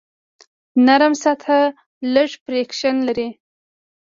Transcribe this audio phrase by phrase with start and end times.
[0.85, 1.61] نرم سطحه
[2.13, 3.29] لږ فریکشن لري.